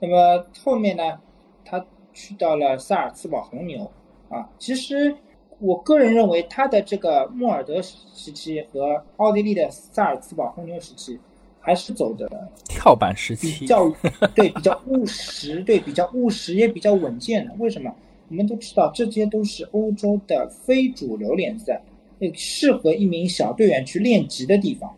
[0.00, 1.20] 那么后面呢，
[1.64, 3.90] 他去到了萨尔茨堡红牛
[4.28, 4.48] 啊。
[4.58, 5.14] 其实
[5.58, 11.18] 我个人认为，他的这个莫尔德时期和奥地利的萨尔茨堡红牛时期，
[11.60, 12.28] 还是走的
[12.68, 13.88] 跳板时期，比较
[14.34, 17.54] 对，比较务实，对，比较务实，也比较稳健的。
[17.58, 17.94] 为什么？
[18.28, 21.82] 我们都知道，这些都是欧洲的非主流联赛，
[22.18, 24.90] 那适合一名小队员去练级的地方。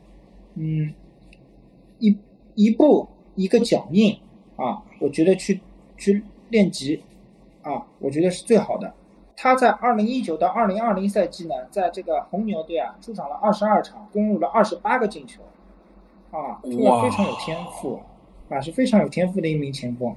[0.55, 0.95] 嗯，
[1.99, 2.17] 一
[2.55, 4.17] 一步一个脚印
[4.55, 5.59] 啊，我觉得去
[5.99, 7.03] 去练级
[7.63, 8.93] 啊，我觉得是最好的。
[9.37, 15.43] 他在二零一九到二零二零赛季呢，在这个红牛队啊，出场了二十二场，攻入了二十八个进球，
[16.31, 18.01] 啊，非常有天赋，
[18.49, 20.15] 啊，是非常有天赋的一名前锋。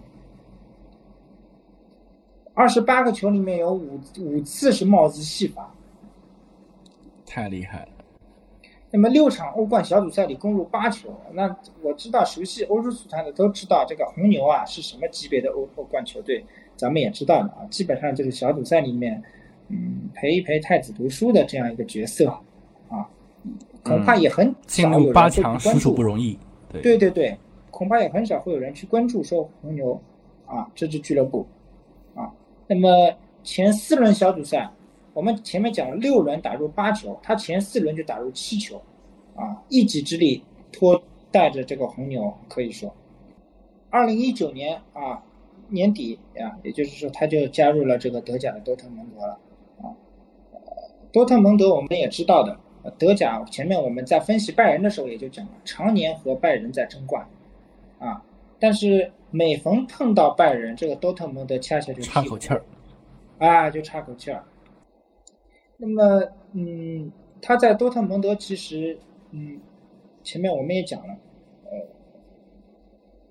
[2.53, 5.73] 二十八个球里面有五五次是帽子戏法，
[7.25, 7.96] 太厉害了。
[8.89, 16.43] 那么六场欧冠小组赛里攻入八球，那我知道熟悉欧洲足坛的都知道这个红牛啊是什么级别的欧欧冠球队，
[16.77, 19.21] 咱们也知道的啊，基本上就是小组赛里面，
[19.67, 22.29] 嗯，陪一陪太子读书的这样一个角色
[22.87, 23.09] 啊，
[23.83, 26.39] 恐怕也很进入八强实属不容易。
[26.81, 27.37] 对对对，
[27.69, 30.01] 恐怕也很少会有人去关注说红牛
[30.45, 31.45] 啊这支俱乐部
[32.15, 32.31] 啊。
[32.67, 34.69] 那么前四轮小组赛，
[35.17, 38.79] 我们前面讲了六轮打入八球，他前四轮就打入七球，
[39.35, 41.01] 啊，一己之力拖
[41.31, 42.93] 带着这个红牛，可以说，
[43.89, 45.23] 二零一九年啊
[45.69, 49.39] 年底啊，也就是说他就加入了这个德甲的多特蒙德了
[49.81, 49.89] 啊。
[51.11, 52.55] 多特蒙德我们也知道的，
[52.99, 57.27] 德甲前面我们在分析拜仁的时候也就讲了，常年和拜仁在争冠
[57.97, 58.23] 啊，
[58.59, 62.63] 但是每逢碰到拜仁，这个多特蒙德恰恰就差口气儿
[63.39, 64.43] 啊，就差口气儿。
[65.79, 68.97] 那么，嗯，他在多特蒙德其实，
[69.31, 69.59] 嗯，
[70.23, 71.15] 前面我们也讲了，
[71.65, 71.71] 呃，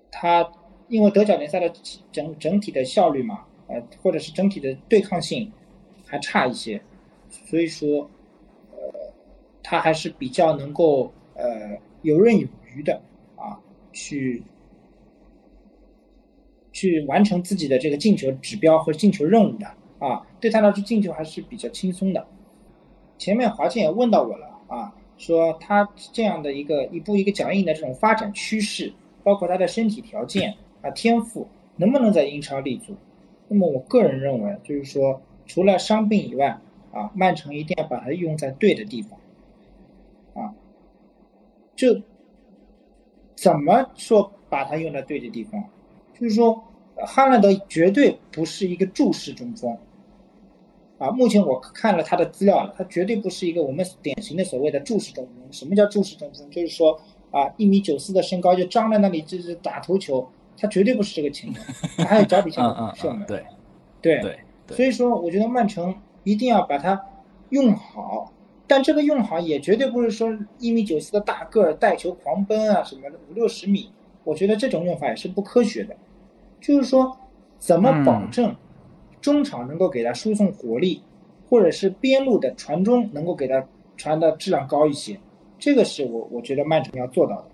[0.09, 0.49] 他
[0.87, 1.69] 因为德甲联赛的
[2.11, 5.51] 整整体的效率嘛，呃，或者是整体的对抗性
[6.05, 6.81] 还差一些，
[7.29, 8.09] 所以说，
[8.71, 8.77] 呃，
[9.61, 13.01] 他还是比较能够呃游刃有余的
[13.35, 13.59] 啊，
[13.91, 14.41] 去
[16.71, 19.67] 去完成自己的这个进球指标和进球任务的
[19.99, 22.25] 啊，对他来说进球还是比较轻松的。
[23.17, 32.95] 前面华健也问到我了啊，说他这样的一个一步一个脚印的这种发展趋势，包括他的身体条件啊天赋，能不能在英超立足？
[33.47, 36.59] 那么我个人认为，就是说除了伤病以外
[36.91, 39.19] 啊，曼城一定要把它用在对的地方
[40.33, 40.53] 啊。
[41.75, 42.01] 就
[43.35, 45.63] 怎么说把它用在对的地方？
[46.13, 46.63] 就是说
[47.05, 49.77] 哈兰德绝对不是一个注视中锋。
[50.97, 55.35] 啊，目前我看了他的资料了，他绝对不是一个我们典型的所谓的注视中锋。
[55.51, 56.49] 什么叫注视中锋？
[56.49, 61.63] 就是说啊，一米九四的身高就张在那里就是打头球，他绝对不是这个情况。
[61.97, 63.25] 他还有脚底下的射门。
[63.27, 63.45] 对，
[64.01, 64.19] 对
[64.65, 64.75] 对。
[64.75, 66.99] 所以说，我觉得曼城一定要把它
[67.49, 68.33] 用好，
[68.65, 73.91] 但这个用好也绝对不是说一米九四的大个儿带球狂奔啊什么的五六十米，
[74.23, 75.95] 我觉得这种用法也是不科学的。
[76.59, 77.17] 就是说，
[77.59, 78.55] 怎么保证？
[79.27, 81.03] 中场能够给他输送火力，
[81.49, 83.61] 或者是边路的传中能够给他
[83.97, 85.19] 传的质量高一些，
[85.59, 87.47] 这个是我我觉得曼城要做到的。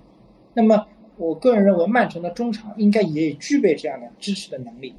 [0.54, 0.86] 那么
[1.18, 4.94] 我个人认为，曼城的中场应该也具备这样的支持的能力。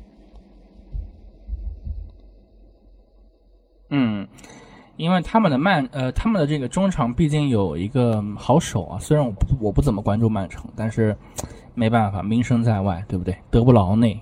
[3.91, 4.27] 嗯，
[4.97, 11.17] 因为他们的曼呃他们的这个中场毕竟有一个好手啊，虽然我不我不怎么关注曼城，但是
[11.73, 13.37] 没办法，名声在外，对不对？
[13.49, 14.21] 德布劳内。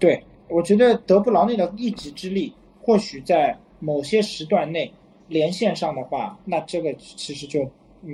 [0.00, 0.20] 对。
[0.48, 4.92] 我觉得德布劳内的一己之力，或许在某些时段内
[5.28, 7.68] 连线上的话，那这个其实就
[8.02, 8.10] 嗯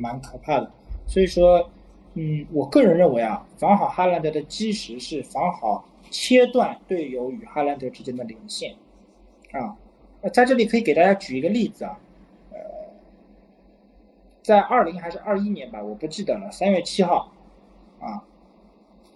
[0.00, 0.70] 蛮可怕的。
[1.06, 1.68] 所以说，
[2.14, 8.74] 嗯，我个人认为啊，防好哈兰德的基石是防好切断队友与哈兰德之间的连线
[9.52, 9.76] 啊。
[10.22, 11.98] 那在这里可以给大家举一个例子啊，
[12.52, 12.58] 呃，
[14.42, 17.32] 在二零还是二一年吧，我不记得了，三月七号
[18.00, 18.22] 啊。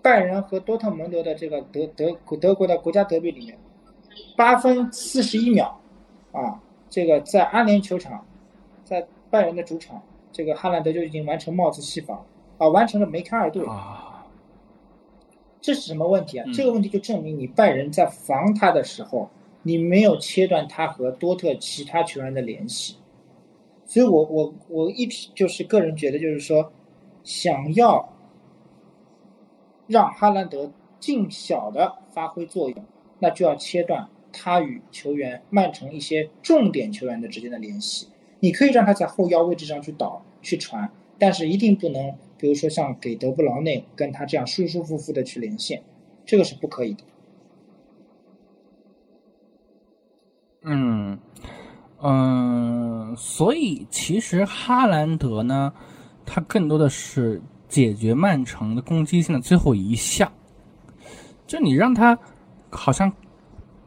[0.00, 3.58] 拜仁和多特蒙德的这个德德德国的国家德比里面，
[4.36, 5.80] 八分四十一秒，
[6.32, 8.24] 啊，这个在安联球场，
[8.84, 12.24] 在拜仁的主场，这个哈兰德就已经完成帽子戏法，
[12.58, 13.64] 啊，完成了梅开二度。
[13.64, 14.26] 啊，
[15.60, 16.46] 这是什么问题啊？
[16.54, 19.28] 这个问题就证明你拜仁在防他的时候，
[19.62, 22.96] 你没有切断他和多特其他球员的联系。
[23.84, 26.72] 所以我我我一直就是个人觉得，就是说，
[27.24, 28.08] 想要。
[29.88, 30.70] 让哈兰德
[31.00, 32.84] 尽小的发挥作用，
[33.18, 38.06] 那就要切断他与球员曼城一些重点球员的之间的联系。
[38.40, 45.82] 你可以让他在后腰位置上去倒去传，但是一定不能，比如说像给德布劳内跟他这样舒舒服服的去连线，
[46.26, 47.04] 这个是不可以的。
[50.62, 51.18] 嗯
[52.02, 55.72] 嗯，所以其实哈兰德呢，
[56.26, 57.40] 他更多的是。
[57.68, 60.32] 解决曼城的攻击性的最后一项，
[61.46, 62.18] 就你让他
[62.70, 63.12] 好像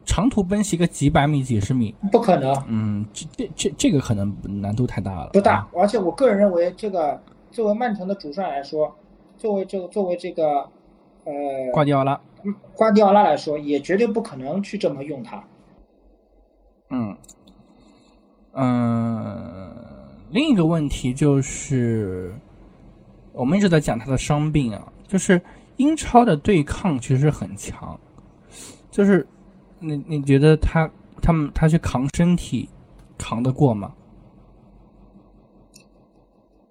[0.04, 2.54] 长途奔袭个几百米、几十米，不可能。
[2.68, 5.30] 嗯，这这这这个可能难度太大了。
[5.32, 8.94] 不大，而且我个人认为，这个作为曼城的主帅来说，
[9.36, 10.60] 作为这个作为这个
[11.24, 11.32] 呃
[11.72, 12.20] 瓜迪奥拉，
[12.74, 15.42] 瓜迪奥拉来说，也绝对不可能去这么用他。
[16.90, 17.16] 嗯
[18.52, 19.74] 嗯，
[20.30, 22.32] 另一个问题就是。
[23.32, 25.40] 我们一直在讲他的伤病啊，就是
[25.78, 27.98] 英超的对抗其实很强，
[28.90, 29.26] 就是
[29.78, 32.68] 你你觉得他他们他去扛身体
[33.16, 33.94] 扛得过吗？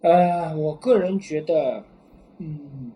[0.02, 1.84] 呃，我个人觉得，
[2.38, 2.92] 嗯，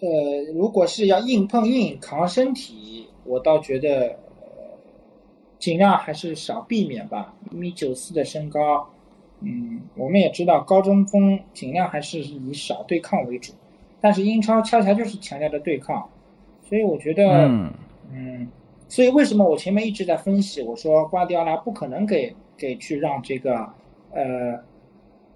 [0.00, 4.16] 呃，如果是要硬碰硬扛身体，我倒觉得
[5.58, 8.88] 尽量还是少避免吧，一米九四的身高。
[9.40, 13.52] 嗯，我们也知道高中锋尽量还是以少对抗为主，
[14.00, 16.08] 但是英超恰恰就是强调的对抗，
[16.62, 17.48] 所以我觉得，
[18.12, 18.48] 嗯，
[18.88, 23.68] 所以为什么我前面一直在分析，我说瓜迪奥拉不可能给给去让这个
[24.12, 24.58] 呃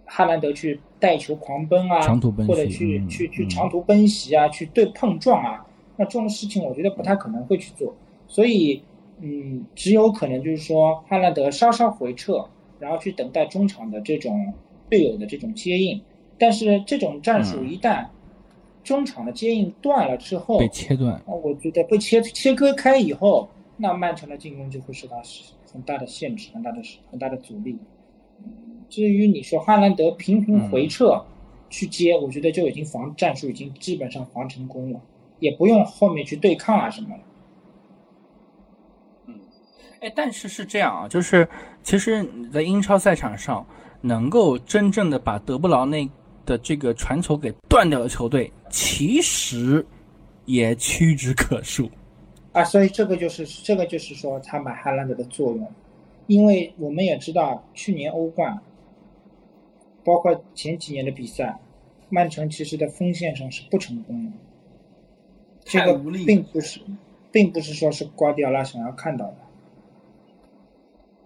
[0.06, 7.94] 哈兰德去带球狂奔啊，长途奔袭或者去、嗯去去嗯长途奔袭啊，去对碰撞啊，那这种事情我觉得不太可能会去做。
[8.26, 8.82] 所以，
[9.20, 12.46] 嗯，只有可能就是说哈兰德稍稍回撤，
[12.80, 14.52] 然后去等待中场的这种
[14.88, 16.02] 队友的这种接应。
[16.36, 18.06] 但是这种战术嗯一旦
[18.82, 21.14] 中场的接应断了之后，被切断。
[21.14, 25.22] 啊，我觉得被切切割开以后，那曼城的进攻就会受到
[25.70, 27.78] 很大的限制，很大的很大的阻力。
[28.88, 31.22] 至于你说哈兰德频频回撤
[31.68, 35.00] 去接，我觉得就已经防战术已经基本上防成功了，
[35.40, 37.22] 也不用后面去对抗啊什么了。
[40.00, 41.46] 哎，但是是这样啊，就是
[41.82, 43.66] 其实你在英超赛场上，
[44.00, 46.08] 能够真正的把德布劳内
[46.46, 49.84] 的这个传球给断掉的球队，其实
[50.44, 51.90] 也屈指可数。
[52.52, 55.72] 啊，所以这个就是这个就是说他买哈兰德的作用，
[56.26, 58.60] 因为我们也知道去年欧冠，
[60.04, 61.58] 包括前几年的比赛，
[62.08, 64.32] 曼城其实的锋线上是不成功的，
[65.64, 66.80] 这个并不是，
[67.30, 69.36] 并不是说是瓜迪奥拉想要看到的，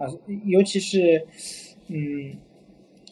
[0.05, 0.13] 啊，
[0.45, 1.27] 尤其是，
[1.89, 2.37] 嗯，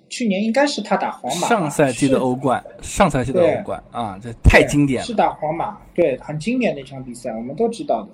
[0.09, 5.15] 去年应该是他打皇马，上赛季的欧冠，上赛季的欧冠啊，这太经典了是。
[5.15, 8.09] 打皇马，对，很经典的一场比赛，我们都知道的。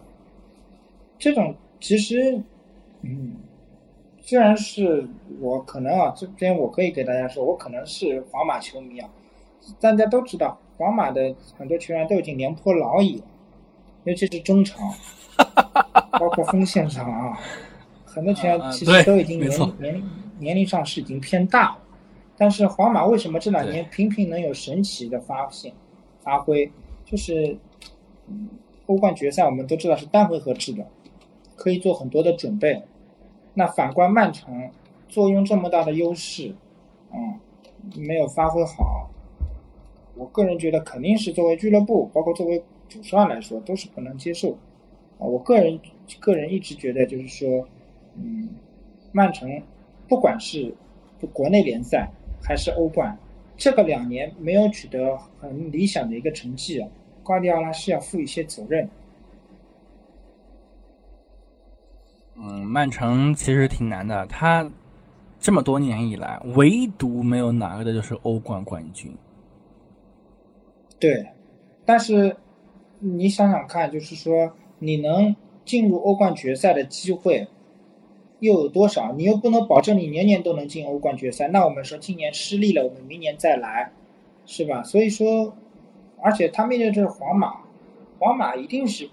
[1.18, 2.40] 这种其实，
[3.02, 3.36] 嗯，
[4.20, 5.08] 虽然是
[5.40, 9.10] 我可能啊，这边我可以给大家说，我可能是皇马球迷啊，
[9.80, 13.24] 大家都知道，皇马的很多球员都已经廉颇老矣了，
[14.04, 14.88] 尤其是中场，
[16.20, 17.40] 包括锋线上啊，
[18.18, 20.02] 很多球员其实都已经年没错年
[20.40, 21.78] 年龄上是已经偏大了。
[22.36, 25.72] 但是皇马为什么这两年频频能有神奇的发现、
[26.20, 26.68] 发挥？
[27.04, 27.56] 就是
[28.26, 28.48] 嗯
[28.86, 30.84] 欧冠决赛我们都知道是单回合制的，
[31.54, 32.82] 可以做很多的准备。
[33.54, 34.68] 那反观曼城，
[35.08, 36.52] 坐拥这么大的优势，
[37.12, 37.38] 嗯，
[37.94, 39.08] 没有发挥好，
[40.16, 44.50] 我个人觉得肯定是作为俱乐部，包括作为主帅来说，都是不能接受。
[45.18, 45.80] 啊，我个人
[46.20, 47.66] 个人一直觉得就是说，
[48.22, 48.48] 嗯，
[49.12, 49.62] 曼城
[50.08, 50.74] 不管是
[51.32, 52.10] 国内联赛
[52.42, 53.16] 还是欧冠，
[53.56, 56.88] 这个两年没有取得很理想的一个成绩啊，
[57.22, 58.88] 瓜迪奥拉是要负一些责任。
[62.36, 64.70] 嗯，曼城其实挺难的，他
[65.40, 69.12] 这么多年以来，唯独没有拿的就是欧冠冠军。
[71.00, 71.26] 对，
[71.84, 72.36] 但是
[73.00, 77.46] 你想想看，就是说你能进入欧冠决赛的机会
[78.40, 79.12] 又有多少？
[79.12, 81.48] 你又不能保证你年年都能进欧冠决赛。
[81.48, 83.92] 那我们说今年失利了，我们明年再来，
[84.46, 84.82] 是吧？
[84.82, 85.54] 所以说，
[86.22, 87.54] 而且他面对的是皇马，
[88.18, 89.08] 皇马一定是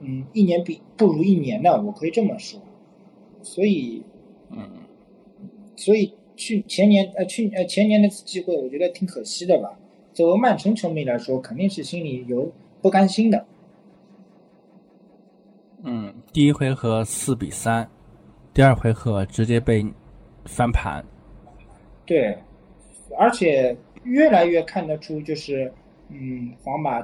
[0.00, 2.60] 嗯一年比不如一年的，我可以这么说。
[3.42, 4.02] 所以，
[4.50, 4.68] 嗯，
[5.76, 9.78] 所以去前年呃去呃前年那次机会，我觉得挺可惜的吧。
[10.12, 12.50] 作为曼城球迷来说，肯定是心里有
[12.82, 13.46] 不甘心的。
[15.82, 17.88] 嗯，第一回合四比三，
[18.52, 19.86] 第二回合直接被
[20.44, 21.04] 翻盘。
[22.04, 22.36] 对，
[23.18, 25.72] 而且越来越看得出，就是
[26.08, 27.00] 嗯，皇马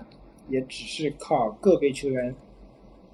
[0.48, 2.34] 也只是靠个别球员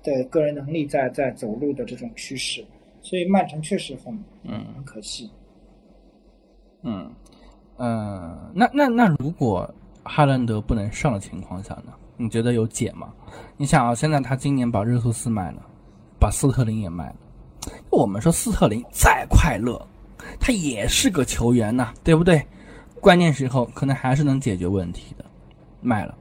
[0.02, 2.64] 的个人能力在在走路的这种趋势，
[3.02, 4.14] 所以曼城确实很
[4.44, 5.30] 嗯很可惜。
[6.82, 7.14] 嗯
[7.76, 9.72] 呃，那那那如果
[10.02, 11.92] 哈兰德不能上的情况下呢？
[12.16, 13.12] 你觉得有解吗？
[13.56, 15.62] 你想啊，现在他今年把热苏斯卖了，
[16.20, 17.16] 把斯特林也卖了。
[17.90, 19.80] 我们说斯特林再快乐，
[20.40, 22.44] 他也是个球员呐、对不对？
[23.00, 25.24] 关键时候可能还是能解决问题的，
[25.80, 26.16] 卖了。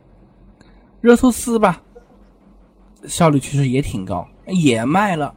[1.00, 1.82] 热苏斯吧，
[3.06, 5.34] 效率其实也挺高，也卖了。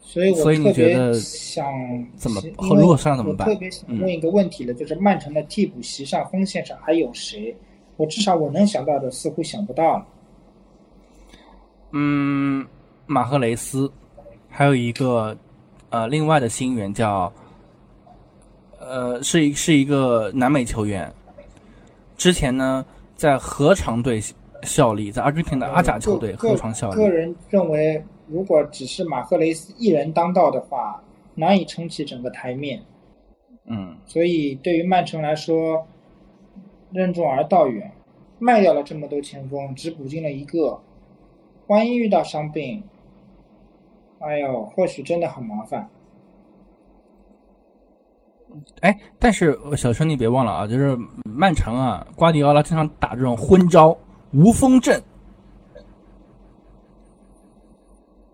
[0.00, 1.64] 所以我所以你特别觉得想
[2.16, 7.56] 怎么因为后如果上怎么办我特别想问一个问题了，就是曼城的替补席上锋线上还有谁？
[7.96, 10.06] 我至少我能想到的似乎想不到了。
[11.92, 12.66] 嗯，
[13.10, 13.90] 马赫雷斯，
[14.48, 15.36] 还有一个
[15.88, 17.32] 呃，另外的新援叫
[18.78, 21.12] 呃，是一是一个南美球员，
[22.16, 22.86] 之前呢
[23.16, 24.20] 在合常队
[24.62, 26.96] 效力，在阿根廷的阿甲球队个合常效力。
[26.96, 31.02] 个人认为，如果只是马赫雷斯一人当道的话，
[31.34, 32.80] 难以撑起整个台面。
[33.64, 35.84] 嗯所以对于曼城来说，
[36.92, 37.90] 任重而道远，
[38.38, 40.80] 卖掉了这么多前锋，只补进了一个，
[41.66, 42.82] 万一遇到伤病，
[44.20, 45.88] 哎呦，或许真的很麻烦。
[48.80, 53.96] 哎，但是呃小春你别忘了啊，就是曼城啊，瓜迪奥拉经常打这种昏招
[54.32, 55.02] 无风阵。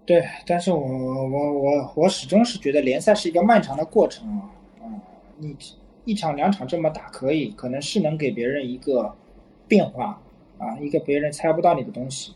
[0.05, 4.87] 对，但是我我我我始终是觉得联赛是一个漫长的过程啊，啊、
[5.37, 5.55] 你
[6.05, 9.15] 一场两场这么打可以，可能是能给别人一个
[9.69, 10.21] 变化
[10.59, 12.35] 啊，一个别人猜不到你的东西。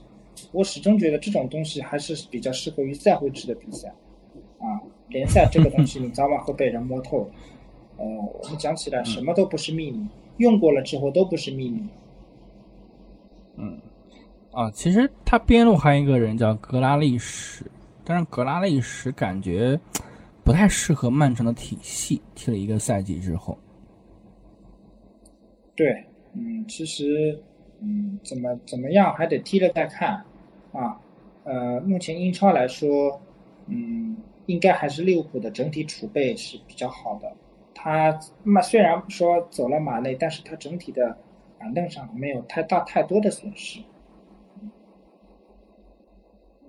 [0.52, 3.88] 我始终觉得这种东西还是比较适合于赛会制的比赛
[4.58, 7.30] 啊，联赛这个东西你早晚会被人摸透。
[7.96, 11.82] 呃，我们讲起来什么都不是秘密，用过了之后都不是秘密。
[13.56, 13.78] 嗯，
[14.52, 17.64] 啊，其实他边路还有一个人叫格拉利什，
[18.04, 19.78] 但是格拉利什感觉
[20.42, 23.58] 不太适合曼城的体系，踢了一个赛季之后。
[25.76, 27.38] 对，嗯，其实，
[27.80, 30.24] 嗯，怎么怎么样还得踢了再看，
[30.72, 31.00] 啊，
[31.44, 33.20] 呃，目前英超来说，
[33.66, 34.16] 嗯，
[34.46, 37.32] 应该还是利物浦的整体储备是比较好的。
[37.74, 41.16] 他那虽然说走了马内，但是他整体的。
[41.62, 43.80] 板凳上没有太大太多的损失。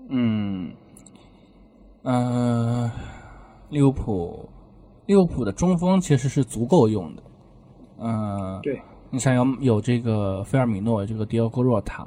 [0.09, 0.69] 嗯，
[2.01, 2.91] 呃，
[3.69, 4.49] 利物浦，
[5.05, 7.23] 利物浦的中锋其实是足够用的。
[7.99, 12.05] 嗯，对，你想有有这个菲尔米诺，这个迪奥戈若塔，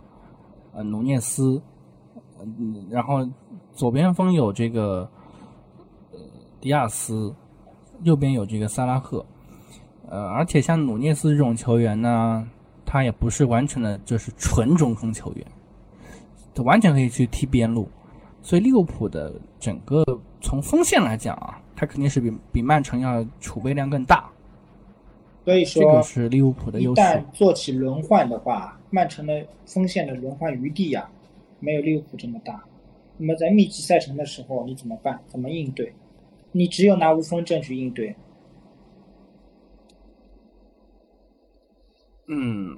[0.75, 1.63] 呃，努涅斯，
[2.59, 3.29] 嗯，然后
[3.73, 5.09] 左边锋有这个
[6.13, 6.19] 呃
[6.61, 7.35] 迪亚斯，
[8.03, 9.25] 右边有这个萨拉赫，
[10.09, 12.49] 呃，而且像努涅斯这种球员呢。
[12.87, 15.45] 他也不是完全的，就是纯中锋球员，
[16.55, 17.89] 他完全可以去踢边路，
[18.41, 20.05] 所以利物浦的整个
[20.41, 24.31] 从锋线来讲啊，他肯定是比比曼城要储备量更大。
[25.45, 27.01] 所以说，这个是利物浦的优势。
[27.01, 31.09] 一旦做起轮换的话，曼城的锋线的轮换余地呀，
[31.65, 32.63] 没有利物浦这么大。
[33.17, 35.19] 那么在密集赛程的时候，你怎么办？
[35.29, 35.93] 怎么应对？
[36.53, 38.15] 你只有拿无锋阵去应对。
[42.27, 42.77] 嗯，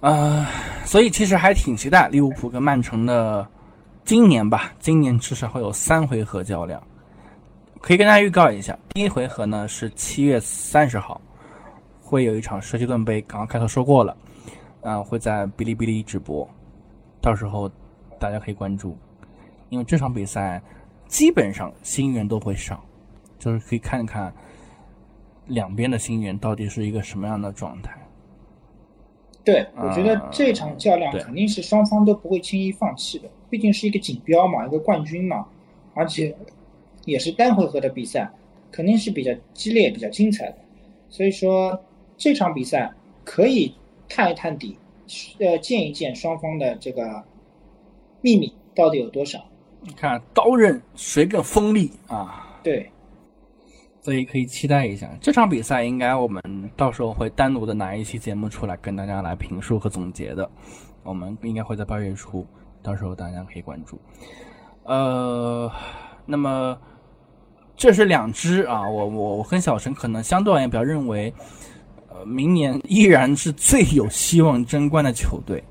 [0.00, 0.46] 呃，
[0.84, 3.48] 所以其实还挺期待利物浦跟曼城的
[4.04, 4.74] 今年吧。
[4.78, 6.82] 今年至少会有三回合较量，
[7.80, 8.78] 可以跟大家预告一下。
[8.90, 11.20] 第一回合呢是七月三十号，
[12.00, 14.16] 会有一场舍弃顿杯，刚刚开头说过了，
[14.82, 16.48] 啊，会在哔哩哔哩直播，
[17.26, 17.68] 到时候
[18.20, 18.96] 大家可以关注，
[19.68, 20.62] 因为这场比赛
[21.08, 22.80] 基本上新援都会上，
[23.36, 24.32] 就是可以看看
[25.48, 27.98] 两边的新援到底是一个什么样的状态。
[29.42, 35.44] 对，我觉得这场较量肯定是双方都不会轻易放弃的，毕竟是一个锦标嘛，一个冠军嘛，
[35.94, 36.32] 而且
[37.06, 38.30] 也是单回合的比赛，
[38.70, 40.58] 肯定是比较激烈、比较精彩的。
[41.08, 41.82] 所以说
[42.16, 42.92] 这场比赛
[43.24, 43.74] 可以
[44.08, 44.78] 探一探底，
[45.38, 47.24] 呃，见一见双方的这个
[48.20, 49.38] 秘密到底有多少。
[49.80, 52.58] 你看刀刃谁更锋利啊？
[52.62, 52.90] 对。
[54.00, 56.40] 所以可以期待一下这场比赛，应该我们
[56.76, 60.48] 到时候会单独的拿一期节目出来跟大家来评述和总结的。
[61.02, 62.46] 我们应该会在八月初，
[62.84, 63.98] 到时候大家可以关注。
[64.84, 65.68] 呃，
[66.24, 66.78] 那么
[67.76, 71.34] 这是两支啊，我我我跟小陈可能相对而言比较认为，
[72.24, 75.62] 明年依然是最有希望争冠的球队。